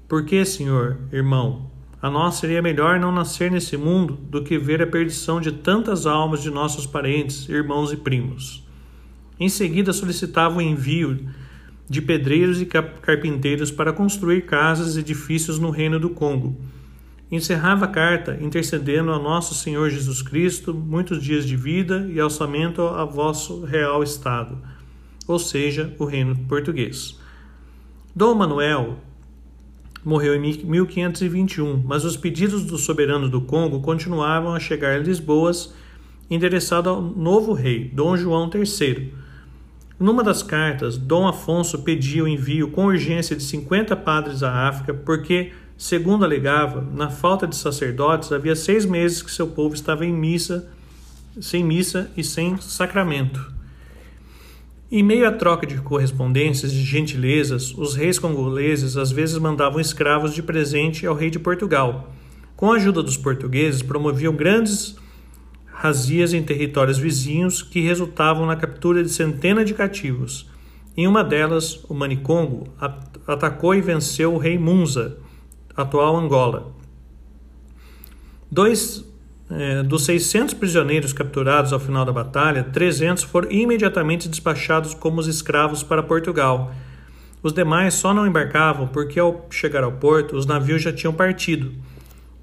Por 0.08 0.26
que, 0.26 0.44
senhor, 0.44 0.98
irmão, 1.12 1.70
a 2.02 2.10
nós 2.10 2.36
seria 2.36 2.62
melhor 2.62 3.00
não 3.00 3.12
nascer 3.12 3.52
nesse 3.52 3.76
mundo 3.76 4.14
do 4.14 4.44
que 4.44 4.58
ver 4.58 4.82
a 4.82 4.88
perdição 4.88 5.42
de 5.42 5.52
tantas 5.52 6.06
almas 6.06 6.42
de 6.42 6.50
nossos 6.50 6.86
parentes, 6.86 7.50
irmãos 7.50 7.92
e 7.92 7.98
primos. 7.98 8.64
Em 9.40 9.50
seguida, 9.50 9.92
solicitava 9.92 10.58
o 10.58 10.62
envio 10.62 11.28
de 11.90 12.02
pedreiros 12.02 12.62
e 12.62 12.66
carpinteiros 12.66 13.72
para 13.72 13.94
construir 13.94 14.46
casas 14.46 14.96
e 14.96 15.00
edifícios 15.00 15.60
no 15.60 15.70
reino 15.70 16.00
do 16.00 16.10
Congo 16.10 16.58
Encerrava 17.30 17.86
a 17.86 17.90
carta 17.90 18.38
intercedendo 18.40 19.12
a 19.12 19.20
nosso 19.20 19.54
Senhor 19.54 19.90
Jesus 19.90 20.22
Cristo 20.22 20.74
muitos 20.74 21.22
dias 21.22 21.46
de 21.46 21.58
vida 21.58 22.08
e 22.10 22.22
alçamento 22.22 22.82
a 22.82 23.04
vosso 23.04 23.66
real 23.66 24.02
estado, 24.02 24.58
ou 25.28 25.38
seja, 25.38 25.94
o 26.00 26.06
reino 26.06 26.38
português. 26.48 27.20
Dom 28.16 28.34
Manuel 28.34 29.00
morreu 30.06 30.36
em 30.36 30.40
1521, 30.40 31.84
mas 31.86 32.06
os 32.06 32.16
pedidos 32.16 32.64
do 32.64 32.78
soberano 32.78 33.28
do 33.28 33.42
Congo 33.42 33.82
continuavam 33.82 34.56
a 34.56 34.60
chegar 34.60 34.96
a 34.96 35.00
Lisboas, 35.00 35.74
endereçado 36.30 36.90
ao 36.90 37.02
novo 37.02 37.52
rei, 37.52 37.92
Dom 37.94 38.16
João 38.16 38.50
III. 38.50 39.14
Numa 40.00 40.24
das 40.24 40.44
cartas, 40.44 40.98
Dom 40.98 41.28
Afonso 41.28 41.80
pedia 41.80 42.24
o 42.24 42.28
envio 42.28 42.70
com 42.70 42.86
urgência 42.86 43.36
de 43.36 43.44
50 43.44 43.96
padres 43.96 44.44
à 44.44 44.68
África, 44.68 44.94
porque 44.94 45.52
Segundo 45.78 46.26
alegava, 46.26 46.82
na 46.82 47.08
falta 47.08 47.46
de 47.46 47.56
sacerdotes, 47.56 48.32
havia 48.32 48.56
seis 48.56 48.84
meses 48.84 49.22
que 49.22 49.30
seu 49.30 49.46
povo 49.46 49.76
estava 49.76 50.04
em 50.04 50.12
missa, 50.12 50.68
sem 51.40 51.64
missa 51.64 52.10
e 52.18 52.24
sem 52.24 52.58
sacramento. 52.58 53.54
Em 54.92 55.04
meio 55.04 55.28
à 55.28 55.32
troca 55.32 55.68
de 55.68 55.80
correspondências 55.80 56.72
e 56.72 56.82
gentilezas, 56.82 57.76
os 57.78 57.94
reis 57.94 58.18
congoleses 58.18 58.98
às 58.98 59.12
vezes 59.12 59.38
mandavam 59.38 59.80
escravos 59.80 60.34
de 60.34 60.42
presente 60.42 61.06
ao 61.06 61.14
rei 61.14 61.30
de 61.30 61.38
Portugal. 61.38 62.12
Com 62.56 62.72
a 62.72 62.78
ajuda 62.78 63.04
dos 63.04 63.18
portugueses, 63.18 63.84
promoviam 63.84 64.34
grandes 64.36 64.96
razias 65.80 66.34
em 66.34 66.42
territórios 66.42 66.98
vizinhos 66.98 67.62
que 67.62 67.80
resultavam 67.80 68.48
na 68.48 68.56
captura 68.56 69.04
de 69.04 69.10
centenas 69.10 69.66
de 69.66 69.76
cativos. 69.76 70.50
Em 70.96 71.08
uma 71.08 71.24
delas, 71.24 71.84
o 71.88 71.94
Manicongo 71.94 72.68
atacou 73.28 73.76
e 73.76 73.82
venceu 73.82 74.34
o 74.34 74.40
rei 74.40 74.58
Munza, 74.58 75.18
atual 75.76 76.18
Angola. 76.18 76.74
Dois 78.50 79.06
é, 79.52 79.84
dos 79.84 80.06
600 80.06 80.56
prisioneiros 80.56 81.14
capturados 81.14 81.72
ao 81.72 81.80
final 81.80 82.04
da 82.04 82.12
batalha, 82.12 82.64
300 82.64 83.22
foram 83.24 83.52
imediatamente 83.52 84.28
despachados 84.28 84.96
como 84.96 85.20
os 85.20 85.28
escravos 85.28 85.84
para 85.84 86.02
Portugal. 86.02 86.74
Os 87.44 87.54
demais 87.54 87.94
só 87.94 88.16
não 88.16 88.26
embarcavam 88.26 88.88
porque, 88.88 89.20
ao 89.20 89.46
chegar 89.52 89.84
ao 89.84 89.92
porto, 89.92 90.36
os 90.36 90.48
navios 90.48 90.82
já 90.82 90.92
tinham 90.92 91.14
partido. 91.14 91.72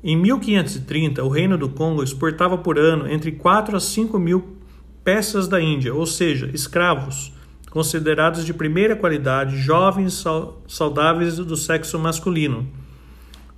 Em 0.07 0.19
1530, 0.19 1.25
o 1.25 1.31
Reino 1.31 1.57
do 1.57 1.67
Congo 1.67 2.03
exportava 2.03 2.59
por 2.59 2.79
ano 2.79 3.11
entre 3.11 3.33
4 3.33 3.75
a 3.75 3.81
5 3.81 4.19
mil 4.19 4.59
peças 5.03 5.49
da 5.49 5.59
Índia, 5.59 5.95
ou 5.95 6.05
seja, 6.05 6.51
escravos, 6.53 7.33
considerados 7.71 8.45
de 8.45 8.53
primeira 8.53 8.95
qualidade, 8.95 9.57
jovens, 9.57 10.23
saudáveis 10.69 11.39
do 11.39 11.57
sexo 11.57 11.99
masculino. 11.99 12.69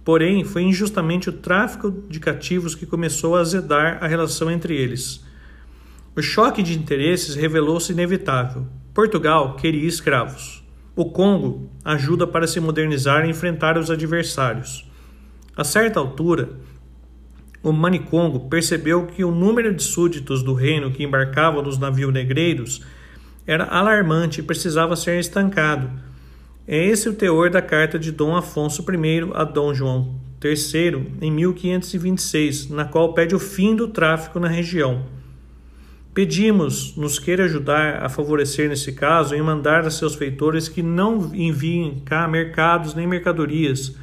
Porém, 0.05 0.45
foi 0.45 0.63
injustamente 0.63 1.29
o 1.29 1.33
tráfico 1.33 1.91
de 2.09 2.21
cativos 2.21 2.77
que 2.77 2.87
começou 2.87 3.35
a 3.35 3.41
azedar 3.41 3.99
a 4.01 4.07
relação 4.07 4.49
entre 4.49 4.77
eles. 4.77 5.25
O 6.15 6.23
choque 6.23 6.63
de 6.63 6.79
interesses 6.79 7.35
revelou-se 7.35 7.91
inevitável. 7.91 8.69
Portugal 8.95 9.57
queria 9.57 9.89
escravos. 9.89 10.65
O 10.95 11.07
Congo 11.11 11.69
ajuda 11.85 12.25
para 12.25 12.47
se 12.47 12.61
modernizar 12.61 13.27
e 13.27 13.31
enfrentar 13.31 13.77
os 13.77 13.91
adversários. 13.91 14.86
A 15.57 15.65
certa 15.65 15.99
altura, 15.99 16.51
o 17.63 17.73
Manicongo 17.73 18.49
percebeu 18.49 19.07
que 19.07 19.25
o 19.25 19.31
número 19.31 19.75
de 19.75 19.83
súditos 19.83 20.43
do 20.43 20.53
reino 20.53 20.91
que 20.91 21.03
embarcavam 21.03 21.63
nos 21.63 21.79
navios 21.79 22.13
negreiros 22.13 22.83
era 23.47 23.65
alarmante 23.65 24.41
e 24.41 24.43
precisava 24.43 24.95
ser 24.95 25.19
estancado. 25.19 25.91
É 26.69 26.85
esse 26.85 27.09
o 27.09 27.15
teor 27.15 27.49
da 27.49 27.63
carta 27.63 27.99
de 27.99 28.13
Dom 28.13 28.37
Afonso 28.37 28.83
I 28.83 29.31
a 29.33 29.45
Dom 29.45 29.73
João 29.73 30.15
III 30.45 31.15
em 31.23 31.31
1526, 31.31 32.69
na 32.69 32.85
qual 32.85 33.15
pede 33.15 33.35
o 33.35 33.39
fim 33.39 33.75
do 33.75 33.89
tráfico 33.89 34.39
na 34.39 34.49
região. 34.49 35.07
Pedimos 36.13 36.95
nos 36.97 37.19
queira 37.19 37.45
ajudar 37.45 38.03
a 38.03 38.11
favorecer 38.11 38.69
nesse 38.69 38.93
caso 38.93 39.35
em 39.35 39.41
mandar 39.41 39.87
a 39.87 39.91
seus 39.91 40.15
feitores 40.15 40.69
que 40.69 40.83
não 40.83 41.35
enviem 41.35 42.03
cá 42.05 42.29
mercados 42.29 42.95
nem 42.95 43.07
mercadorias. 43.07 43.97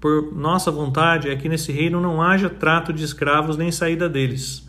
Por 0.00 0.34
nossa 0.34 0.70
vontade 0.70 1.28
é 1.28 1.36
que 1.36 1.48
nesse 1.48 1.70
reino 1.70 2.00
não 2.00 2.22
haja 2.22 2.48
trato 2.48 2.92
de 2.92 3.04
escravos 3.04 3.56
nem 3.56 3.70
saída 3.70 4.08
deles. 4.08 4.66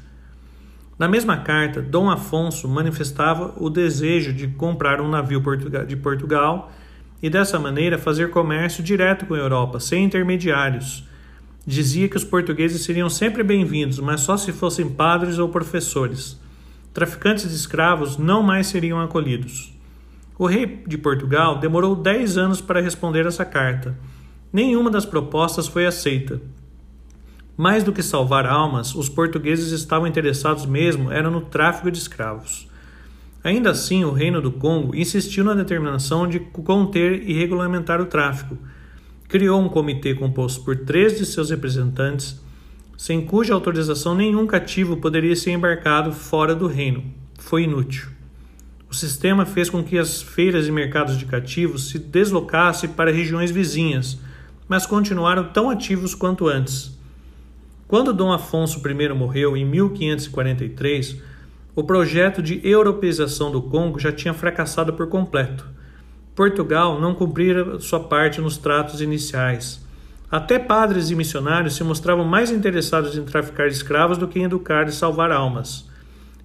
Na 1.00 1.07
mesma 1.07 1.38
carta, 1.38 1.81
Dom 1.81 2.09
Afonso 2.09 2.67
manifestava 2.67 3.53
o 3.57 3.69
desejo 3.69 4.33
de 4.33 4.47
comprar 4.50 5.00
um 5.00 5.07
navio 5.07 5.41
de 5.88 5.95
Portugal 5.95 6.71
e 7.23 7.29
dessa 7.29 7.57
maneira 7.57 7.97
fazer 7.97 8.29
comércio 8.29 8.83
direto 8.83 9.25
com 9.25 9.33
a 9.33 9.39
Europa, 9.39 9.79
sem 9.79 10.03
intermediários. 10.03 11.07
Dizia 11.65 12.09
que 12.09 12.17
os 12.17 12.23
portugueses 12.23 12.83
seriam 12.83 13.09
sempre 13.09 13.41
bem-vindos, 13.41 14.00
mas 14.00 14.21
só 14.21 14.35
se 14.35 14.51
fossem 14.51 14.89
padres 14.89 15.39
ou 15.39 15.50
professores 15.50 16.39
traficantes 16.93 17.50
de 17.50 17.55
escravos 17.55 18.17
não 18.17 18.43
mais 18.43 18.67
seriam 18.67 19.00
acolhidos. 19.00 19.73
O 20.38 20.45
rei 20.45 20.83
de 20.88 20.97
Portugal 20.97 21.59
demorou 21.59 21.95
dez 21.95 22.38
anos 22.38 22.59
para 22.59 22.81
responder 22.81 23.25
essa 23.25 23.45
carta. 23.45 23.95
Nenhuma 24.51 24.89
das 24.89 25.05
propostas 25.05 25.67
foi 25.67 25.86
aceita. 25.86 26.41
Mais 27.58 27.84
do 27.84 27.93
que 27.93 28.01
salvar 28.01 28.46
almas, 28.46 28.96
os 28.96 29.08
portugueses 29.08 29.72
estavam 29.72 30.08
interessados 30.08 30.65
mesmo 30.65 31.12
era 31.12 31.29
no 31.29 31.41
tráfico 31.41 31.91
de 31.91 31.98
escravos. 31.98 32.67
Ainda 33.43 33.72
assim, 33.72 34.03
o 34.03 34.12
Reino 34.12 34.41
do 34.41 34.51
Congo 34.51 34.96
insistiu 34.96 35.43
na 35.43 35.53
determinação 35.53 36.27
de 36.27 36.39
conter 36.39 37.27
e 37.27 37.34
regulamentar 37.34 38.00
o 38.01 38.05
tráfico. 38.05 38.58
Criou 39.27 39.62
um 39.62 39.70
comitê 39.70 40.13
composto 40.13 40.63
por 40.63 40.77
três 40.77 41.17
de 41.17 41.25
seus 41.25 41.50
representantes 41.50 42.41
sem 43.01 43.20
cuja 43.20 43.55
autorização 43.55 44.13
nenhum 44.13 44.46
cativo 44.46 44.96
poderia 44.96 45.36
ser 45.36 45.50
embarcado 45.50 46.12
fora 46.12 46.53
do 46.53 46.67
reino. 46.67 47.03
Foi 47.39 47.63
inútil. 47.63 48.10
O 48.88 48.93
sistema 48.93 49.43
fez 49.43 49.72
com 49.72 49.84
que 49.84 49.98
as 49.98 50.22
feiras 50.22 50.67
e 50.67 50.72
mercados 50.72 51.17
de 51.17 51.25
cativos 51.25 51.89
se 51.89 51.98
deslocassem 51.98 52.91
para 52.91 53.12
regiões 53.12 53.50
vizinhas, 53.50 54.20
mas 54.71 54.85
continuaram 54.85 55.43
tão 55.49 55.69
ativos 55.69 56.15
quanto 56.15 56.47
antes. 56.47 56.97
Quando 57.89 58.13
Dom 58.13 58.31
Afonso 58.31 58.81
I 58.87 59.09
morreu 59.09 59.57
em 59.57 59.65
1543, 59.65 61.17
o 61.75 61.83
projeto 61.83 62.41
de 62.41 62.65
europeização 62.65 63.51
do 63.51 63.61
Congo 63.61 63.99
já 63.99 64.13
tinha 64.13 64.33
fracassado 64.33 64.93
por 64.93 65.07
completo. 65.07 65.67
Portugal 66.33 67.01
não 67.01 67.13
cumprira 67.13 67.81
sua 67.81 67.99
parte 67.99 68.39
nos 68.39 68.55
tratos 68.55 69.01
iniciais. 69.01 69.85
Até 70.31 70.57
padres 70.57 71.09
e 71.09 71.15
missionários 71.15 71.75
se 71.75 71.83
mostravam 71.83 72.23
mais 72.23 72.49
interessados 72.49 73.17
em 73.17 73.25
traficar 73.25 73.67
escravos 73.67 74.17
do 74.17 74.25
que 74.25 74.39
em 74.39 74.45
educar 74.45 74.87
e 74.87 74.93
salvar 74.93 75.33
almas. 75.33 75.85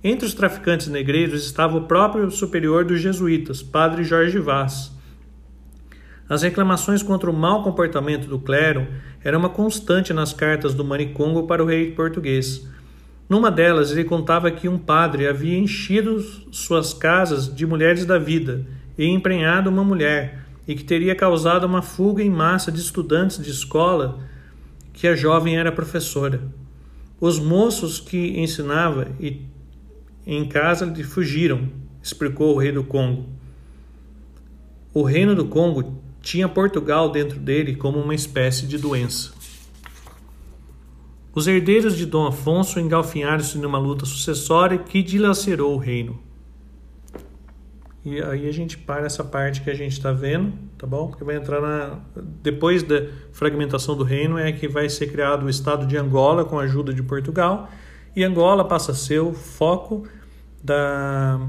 Entre 0.02 0.26
os 0.26 0.34
traficantes 0.34 0.88
negreiros 0.88 1.46
estava 1.46 1.76
o 1.76 1.84
próprio 1.84 2.28
superior 2.32 2.84
dos 2.84 3.00
jesuítas, 3.00 3.62
padre 3.62 4.02
Jorge 4.02 4.40
Vaz. 4.40 4.95
As 6.28 6.42
reclamações 6.42 7.02
contra 7.02 7.30
o 7.30 7.32
mau 7.32 7.62
comportamento 7.62 8.26
do 8.26 8.38
clero 8.38 8.88
eram 9.22 9.38
uma 9.38 9.48
constante 9.48 10.12
nas 10.12 10.32
cartas 10.32 10.74
do 10.74 10.84
Manicongo 10.84 11.46
para 11.46 11.62
o 11.62 11.66
rei 11.66 11.92
português. 11.92 12.66
Numa 13.28 13.50
delas, 13.50 13.92
ele 13.92 14.04
contava 14.04 14.50
que 14.50 14.68
um 14.68 14.78
padre 14.78 15.26
havia 15.26 15.58
enchido 15.58 16.20
suas 16.52 16.92
casas 16.92 17.52
de 17.52 17.66
mulheres 17.66 18.04
da 18.04 18.18
vida 18.18 18.66
e 18.98 19.06
emprenhado 19.06 19.70
uma 19.70 19.84
mulher, 19.84 20.44
e 20.66 20.74
que 20.74 20.84
teria 20.84 21.14
causado 21.14 21.64
uma 21.64 21.82
fuga 21.82 22.22
em 22.22 22.30
massa 22.30 22.72
de 22.72 22.80
estudantes 22.80 23.42
de 23.42 23.50
escola 23.50 24.18
que 24.92 25.06
a 25.06 25.14
jovem 25.14 25.56
era 25.56 25.70
professora. 25.70 26.42
Os 27.20 27.38
moços 27.38 28.00
que 28.00 28.40
ensinava 28.40 29.08
e 29.20 29.42
em 30.26 30.44
casa 30.48 30.86
lhe 30.86 31.04
fugiram, 31.04 31.68
explicou 32.02 32.54
o 32.54 32.58
rei 32.58 32.72
do 32.72 32.82
Congo. 32.82 33.26
O 34.92 35.02
reino 35.02 35.34
do 35.34 35.44
Congo 35.46 36.00
tinha 36.26 36.48
Portugal 36.48 37.08
dentro 37.08 37.38
dele 37.38 37.76
como 37.76 38.00
uma 38.00 38.14
espécie 38.14 38.66
de 38.66 38.76
doença. 38.76 39.32
Os 41.32 41.46
herdeiros 41.46 41.96
de 41.96 42.04
Dom 42.04 42.26
Afonso 42.26 42.80
engalfinharam-se 42.80 43.56
numa 43.58 43.78
luta 43.78 44.04
sucessória 44.04 44.76
que 44.76 45.04
dilacerou 45.04 45.74
o 45.74 45.78
reino. 45.78 46.18
E 48.04 48.20
aí 48.20 48.48
a 48.48 48.52
gente 48.52 48.76
para 48.76 49.06
essa 49.06 49.22
parte 49.22 49.60
que 49.60 49.70
a 49.70 49.74
gente 49.74 49.92
está 49.92 50.10
vendo, 50.10 50.52
tá 50.76 50.84
bom? 50.86 51.08
Porque 51.08 51.22
vai 51.22 51.36
entrar 51.36 51.60
na. 51.60 52.00
Depois 52.42 52.82
da 52.82 53.06
fragmentação 53.32 53.96
do 53.96 54.02
reino, 54.02 54.36
é 54.36 54.50
que 54.50 54.66
vai 54.66 54.88
ser 54.88 55.06
criado 55.12 55.46
o 55.46 55.48
estado 55.48 55.86
de 55.86 55.96
Angola 55.96 56.44
com 56.44 56.58
a 56.58 56.62
ajuda 56.62 56.92
de 56.92 57.04
Portugal. 57.04 57.68
E 58.16 58.24
Angola 58.24 58.64
passa 58.64 58.90
a 58.92 58.94
ser 58.96 59.20
o 59.20 59.32
foco 59.32 60.08
da. 60.62 61.40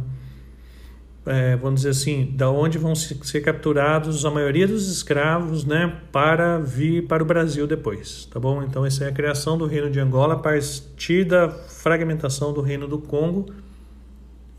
É, 1.29 1.57
vamos 1.57 1.81
dizer 1.81 1.89
assim, 1.89 2.31
da 2.35 2.49
onde 2.49 2.77
vão 2.77 2.95
ser 2.95 3.41
capturados 3.41 4.23
a 4.23 4.31
maioria 4.31 4.65
dos 4.65 4.89
escravos, 4.89 5.65
né, 5.65 5.99
para 6.09 6.57
vir 6.57 7.05
para 7.05 7.21
o 7.21 7.25
Brasil 7.25 7.67
depois, 7.67 8.29
tá 8.31 8.39
bom? 8.39 8.63
Então 8.63 8.85
essa 8.85 9.03
é 9.03 9.09
a 9.09 9.11
criação 9.11 9.57
do 9.57 9.65
reino 9.65 9.89
de 9.91 9.99
Angola 9.99 10.35
a 10.35 10.37
partir 10.37 11.25
da 11.25 11.49
fragmentação 11.49 12.53
do 12.53 12.61
reino 12.61 12.87
do 12.87 12.97
Congo 12.97 13.47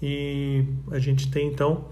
e 0.02 0.64
a 0.90 0.98
gente 0.98 1.30
tem 1.30 1.48
então 1.48 1.86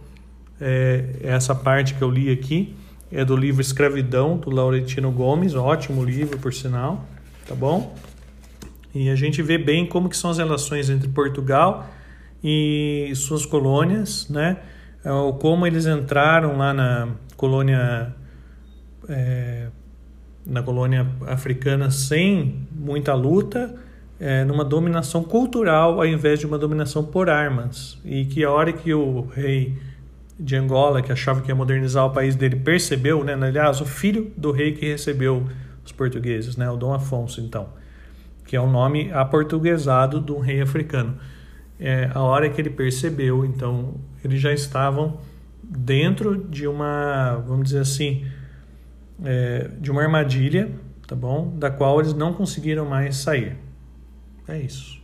é, 0.61 1.17
essa 1.23 1.55
parte 1.55 1.95
que 1.95 2.03
eu 2.03 2.11
li 2.11 2.31
aqui, 2.31 2.75
é 3.11 3.25
do 3.25 3.37
livro 3.37 3.63
Escravidão, 3.63 4.37
do 4.37 4.51
Laurentino 4.51 5.11
Gomes, 5.11 5.55
ótimo 5.55 6.05
livro, 6.05 6.39
por 6.39 6.53
sinal, 6.53 7.05
tá 7.47 7.55
bom? 7.55 7.97
E 8.95 9.09
a 9.11 9.15
gente 9.15 9.43
vê 9.43 9.59
bem 9.59 9.87
como 9.87 10.09
que 10.09 10.17
são 10.17 10.31
as 10.31 10.39
relações 10.39 10.91
entre 10.91 11.09
Portugal 11.09 11.89
e 12.49 13.13
suas 13.17 13.45
colônias, 13.45 14.29
né? 14.29 14.59
É, 15.05 15.11
como 15.41 15.67
eles 15.67 15.85
entraram 15.85 16.57
lá 16.57 16.73
na 16.73 17.09
colônia 17.37 18.15
é, 19.09 19.67
na 20.47 20.63
colônia 20.63 21.09
africana 21.27 21.91
sem 21.91 22.69
muita 22.71 23.15
luta, 23.15 23.75
é, 24.21 24.45
numa 24.45 24.65
dominação 24.65 25.25
cultural 25.25 25.95
ao 25.95 26.07
invés 26.07 26.39
de 26.39 26.47
uma 26.47 26.57
dominação 26.57 27.05
por 27.05 27.29
armas. 27.29 27.99
E 28.05 28.25
que 28.27 28.45
a 28.45 28.51
hora 28.53 28.73
que 28.73 28.95
o 28.95 29.23
rei 29.23 29.77
de 30.39 30.55
Angola, 30.55 31.03
que 31.03 31.11
achava 31.11 31.41
que 31.41 31.49
ia 31.49 31.55
modernizar 31.55 32.07
o 32.07 32.11
país 32.11 32.37
dele, 32.37 32.55
percebeu, 32.55 33.25
né? 33.25 33.35
aliás, 33.35 33.81
o 33.81 33.85
filho 33.85 34.31
do 34.37 34.53
rei 34.53 34.73
que 34.73 34.87
recebeu 34.87 35.49
os 35.85 35.91
portugueses, 35.91 36.57
né? 36.57 36.71
o 36.71 36.77
Dom 36.77 36.95
Afonso, 36.95 37.41
então, 37.41 37.71
que 38.45 38.55
é 38.55 38.61
o 38.61 38.71
nome 38.71 39.11
aportuguesado 39.13 40.21
de 40.21 40.31
um 40.31 40.39
rei 40.39 40.61
africano. 40.61 41.17
É, 41.79 42.11
a 42.15 42.23
hora 42.23 42.49
que 42.49 42.61
ele 42.61 42.71
percebeu, 42.71 43.45
então, 43.45 43.95
eles 44.25 44.41
já 44.41 44.53
estavam 44.53 45.21
dentro 45.63 46.37
de 46.37 46.67
uma, 46.67 47.37
vamos 47.47 47.67
dizer 47.67 47.81
assim, 47.81 48.25
é, 49.25 49.71
de 49.79 49.91
uma 49.91 50.03
armadilha, 50.03 50.71
tá 51.07 51.15
bom? 51.15 51.57
Da 51.57 51.71
qual 51.71 52.01
eles 52.01 52.15
não 52.15 52.33
conseguiram 52.33 52.87
mais 52.87 53.17
sair. 53.17 53.57
É 54.49 54.59
isso. 54.59 55.03